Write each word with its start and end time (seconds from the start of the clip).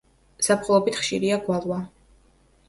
ზაფხულობით 0.45 0.97
ხშირია 1.01 1.37
გვალვა. 1.45 1.79